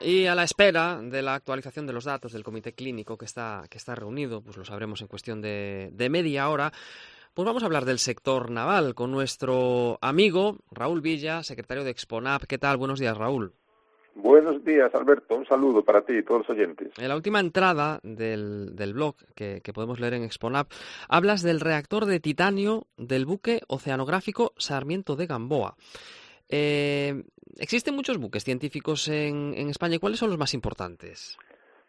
[0.00, 3.64] Y a la espera de la actualización de los datos del comité clínico que está,
[3.68, 6.72] que está reunido, pues lo sabremos en cuestión de, de media hora.
[7.34, 12.44] Pues vamos a hablar del sector naval con nuestro amigo Raúl Villa, secretario de Exponap.
[12.44, 12.76] ¿Qué tal?
[12.76, 13.52] Buenos días, Raúl.
[14.14, 15.36] Buenos días, Alberto.
[15.36, 16.88] Un saludo para ti y todos los oyentes.
[16.98, 20.72] En la última entrada del, del blog que, que, podemos leer en Exponap,
[21.08, 25.76] hablas del reactor de titanio del buque oceanográfico Sarmiento de Gamboa.
[26.48, 27.22] Eh,
[27.58, 29.98] existen muchos buques científicos en, España.
[29.98, 31.38] ¿Cuáles son los más importantes?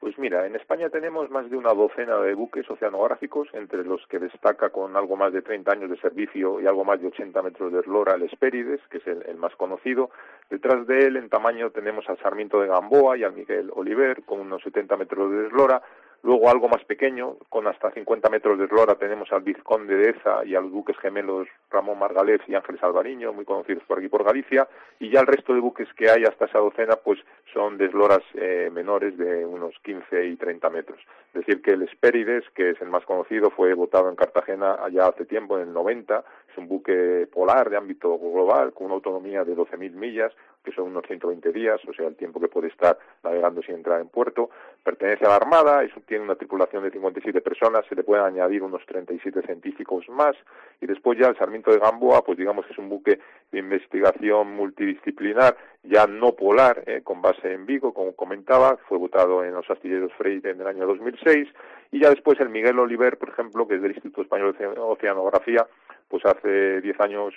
[0.00, 4.18] Pues mira, en España tenemos más de una docena de buques oceanográficos, entre los que
[4.18, 7.72] destaca con algo más de 30 años de servicio y algo más de 80 metros
[7.72, 10.10] de eslora el Espérides, que es el, el, más conocido.
[10.50, 14.40] Detrás de él, en tamaño, tenemos al Sarmiento de Gamboa y al Miguel Oliver, con
[14.40, 15.80] unos 70 metros de eslora.
[16.24, 20.44] Luego, algo más pequeño, con hasta 50 metros de eslora, tenemos al Vizconde de Eza
[20.44, 24.22] y a los buques gemelos Ramón Margalef y Ángeles Albariño, muy conocidos por aquí por
[24.22, 24.68] Galicia.
[25.00, 27.18] Y ya el resto de buques que hay hasta esa docena, pues
[27.52, 31.00] son de esloras eh, menores de unos 15 y 30 metros.
[31.34, 35.08] Es decir, que el Espérides, que es el más conocido, fue votado en Cartagena allá
[35.08, 36.24] hace tiempo, en el 90.
[36.52, 40.88] Es un buque polar de ámbito global, con una autonomía de 12.000 millas, que son
[40.88, 44.50] unos 120 días, o sea, el tiempo que puede estar navegando sin entrar en puerto.
[44.84, 48.62] Pertenece a la Armada, es, tiene una tripulación de 57 personas, se le pueden añadir
[48.62, 50.36] unos 37 científicos más.
[50.80, 53.18] Y después ya el Sarmiento de Gamboa, pues digamos que es un buque
[53.50, 59.44] de investigación multidisciplinar, ya no polar, eh, con base en Vigo, como comentaba, fue votado
[59.44, 61.48] en los astilleros Freire en el año 2006.
[61.92, 65.66] Y ya después el Miguel Oliver, por ejemplo, que es del Instituto Español de Oceanografía,
[66.08, 67.34] pues hace 10 años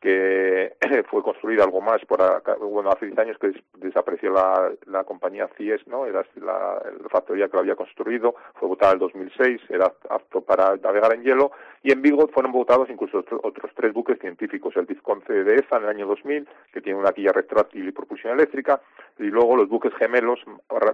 [0.00, 0.74] que
[1.10, 2.20] fue construida algo más por
[2.58, 7.48] bueno hace 10 años que desapareció la, la compañía CIES no era la, la, factoría
[7.48, 11.52] que lo había construido fue votada en el 2006 era apto para navegar en hielo
[11.82, 15.76] y en Vigo fueron votados incluso otro, otros tres buques científicos el Vizconce de EZA
[15.76, 18.80] en el año 2000 que tiene una quilla retráctil y propulsión eléctrica
[19.18, 20.40] y luego los buques gemelos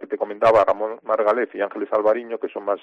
[0.00, 2.80] que te comentaba Ramón Margalef y Ángeles Alvariño que son más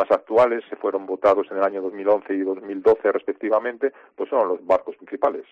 [0.00, 4.64] más actuales se fueron votados en el año 2011 y 2012 respectivamente pues son los
[4.64, 5.44] barcos principales.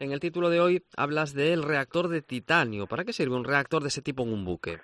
[0.00, 2.88] En el título de hoy hablas del reactor de titanio.
[2.88, 4.80] ¿Para qué sirve un reactor de ese tipo en un buque?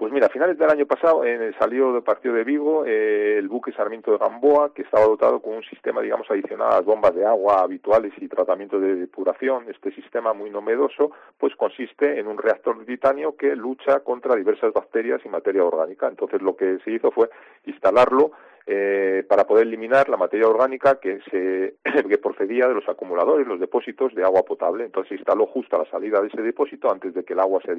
[0.00, 3.48] Pues mira, a finales del año pasado eh, salió del partido de Vigo eh, el
[3.48, 7.14] buque Sarmiento de Gamboa, que estaba dotado con un sistema, digamos, adicional a las bombas
[7.14, 9.66] de agua habituales y tratamiento de depuración.
[9.68, 14.72] Este sistema muy novedoso, pues consiste en un reactor de titanio que lucha contra diversas
[14.72, 16.08] bacterias y materia orgánica.
[16.08, 17.28] Entonces lo que se hizo fue
[17.66, 18.30] instalarlo
[18.66, 21.74] eh, para poder eliminar la materia orgánica que se
[22.08, 24.84] que procedía de los acumuladores, los depósitos de agua potable.
[24.84, 27.60] Entonces se instaló justo a la salida de ese depósito antes de que el agua
[27.64, 27.74] se,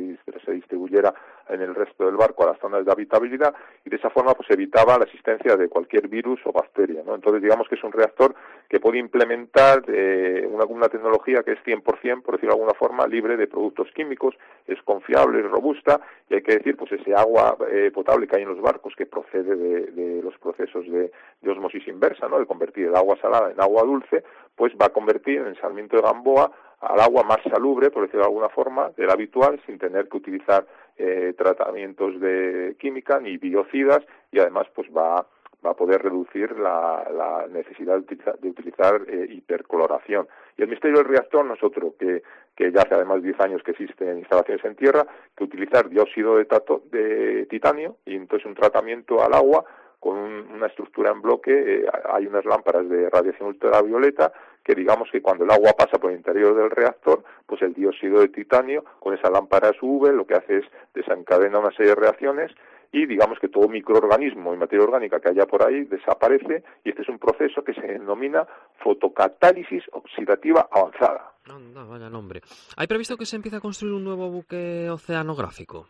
[0.45, 1.13] se distribuyera
[1.49, 3.53] en el resto del barco a las zonas de habitabilidad
[3.85, 7.03] y de esa forma pues evitaba la existencia de cualquier virus o bacteria.
[7.05, 7.15] ¿no?
[7.15, 8.33] Entonces digamos que es un reactor
[8.69, 11.83] que puede implementar eh, una, una tecnología que es 100%,
[12.23, 14.35] por decirlo de alguna forma, libre de productos químicos,
[14.67, 15.99] es confiable, es robusta
[16.29, 19.05] y hay que decir pues ese agua eh, potable que hay en los barcos que
[19.05, 21.11] procede de, de los procesos de,
[21.41, 22.39] de, osmosis inversa, ¿no?
[22.39, 24.23] de convertir el agua salada en agua dulce,
[24.55, 26.51] pues va a convertir en Sarmiento de Gamboa
[26.81, 30.17] al agua más salubre, por decirlo de alguna forma, de la habitual, sin tener que
[30.17, 30.65] utilizar
[30.97, 35.25] eh, tratamientos de química ni biocidas y además pues va
[35.65, 40.27] va a poder reducir la, la necesidad de utilizar, de utilizar eh, hipercoloración.
[40.57, 42.23] Y el misterio del reactor no es otro que,
[42.55, 45.05] que ya hace además 10 años que existen instalaciones en tierra,
[45.35, 49.63] que utilizar dióxido de, tato, de titanio y entonces un tratamiento al agua
[50.01, 55.09] con un, una estructura en bloque, eh, hay unas lámparas de radiación ultravioleta que digamos
[55.11, 58.83] que cuando el agua pasa por el interior del reactor, pues el dióxido de titanio
[58.99, 62.51] con esa lámpara UV lo que hace es desencadena una serie de reacciones
[62.91, 67.03] y digamos que todo microorganismo y materia orgánica que haya por ahí desaparece y este
[67.03, 68.45] es un proceso que se denomina
[68.83, 71.31] fotocatálisis oxidativa avanzada.
[71.47, 72.41] No, no, vaya nombre.
[72.75, 75.87] ¿Hay previsto que se empiece a construir un nuevo buque oceanográfico?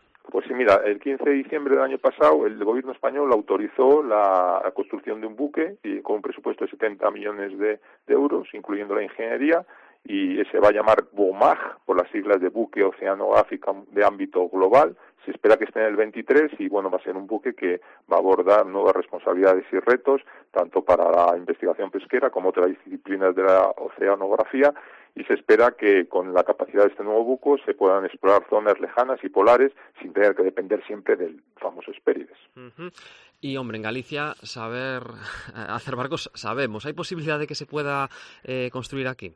[0.54, 5.26] Mira, el 15 de diciembre del año pasado el gobierno español autorizó la, construcción de
[5.26, 9.64] un buque y con un presupuesto de 70 millones de, de euros, incluyendo la ingeniería,
[10.04, 14.96] y se va a llamar BOMAG, por las siglas de Buque Oceanográfico de Ámbito Global.
[15.24, 17.80] Se espera que esté en el 23 y, bueno, va a ser un buque que
[18.12, 23.34] va a abordar nuevas responsabilidades y retos, tanto para la investigación pesquera como otras disciplinas
[23.36, 24.74] de la oceanografía,
[25.14, 28.80] y se espera que con la capacidad de este nuevo buque se puedan explorar zonas
[28.80, 32.38] lejanas y polares sin tener que depender siempre del famoso Espérides.
[32.56, 32.92] Uh -huh.
[33.40, 35.02] Y hombre, en Galicia saber
[35.54, 36.86] hacer barcos sabemos.
[36.86, 38.08] ¿Hay posibilidad de que se pueda
[38.44, 39.34] eh, construir aquí?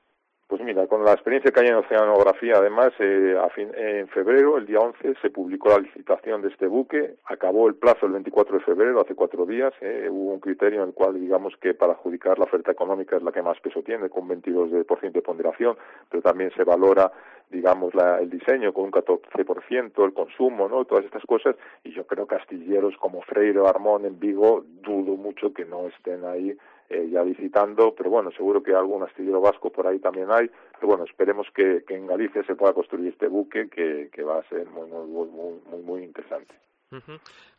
[0.67, 4.59] Mira, con la experiencia que hay en oceanografía, además, eh, a fin, eh, en febrero,
[4.59, 7.19] el día 11, se publicó la licitación de este buque.
[7.27, 9.73] Acabó el plazo el 24 de febrero, hace cuatro días.
[9.81, 13.23] Eh, hubo un criterio en el cual, digamos, que para adjudicar la oferta económica es
[13.23, 15.77] la que más peso tiene, con 22% de ponderación,
[16.11, 17.13] pero también se valora
[17.51, 20.85] digamos, la, el diseño con un 14%, el consumo, ¿no?
[20.85, 25.17] Todas estas cosas, y yo creo que astilleros como Freire o Armón en Vigo, dudo
[25.17, 26.57] mucho que no estén ahí
[26.89, 30.89] eh, ya visitando, pero bueno, seguro que algún astillero vasco por ahí también hay, pero
[30.89, 34.49] bueno, esperemos que, que en Galicia se pueda construir este buque que, que va a
[34.49, 36.55] ser muy, muy, muy, muy, muy interesante.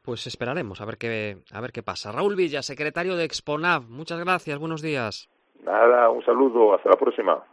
[0.01, 2.11] Pues esperaremos a ver qué a ver qué pasa.
[2.13, 5.29] Raúl Villa, secretario de Exponav, muchas gracias, buenos días.
[5.63, 7.43] Nada, un saludo, hasta la próxima.